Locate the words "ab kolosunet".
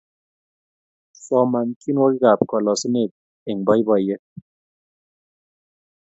2.31-3.11